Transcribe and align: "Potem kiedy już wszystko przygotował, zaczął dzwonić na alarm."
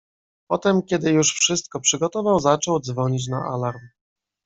"Potem 0.47 0.81
kiedy 0.83 1.11
już 1.11 1.33
wszystko 1.33 1.79
przygotował, 1.79 2.39
zaczął 2.39 2.79
dzwonić 2.79 3.27
na 3.27 3.43
alarm." 3.53 3.81